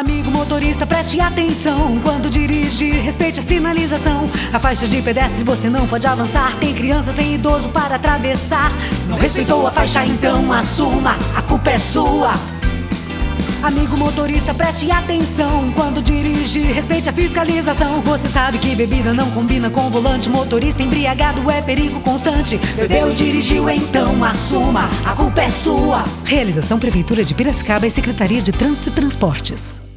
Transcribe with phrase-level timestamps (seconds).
[0.00, 4.24] Amigo motorista, preste atenção quando dirige respeite a sinalização.
[4.50, 6.56] A faixa de pedestre você não pode avançar.
[6.56, 8.72] Tem criança, tem idoso para atravessar.
[9.06, 12.32] Não respeitou a faixa, então assuma, a culpa é sua.
[13.62, 18.00] Amigo motorista, preste atenção quando dirige respeite a fiscalização.
[18.00, 20.30] Você sabe que bebida não combina com volante.
[20.30, 22.56] Motorista embriagado é perigo constante.
[22.74, 26.06] Bebeu dirigiu, então assuma, a culpa é sua.
[26.24, 29.89] Realização Prefeitura de Piracicaba e Secretaria de Trânsito e Transportes.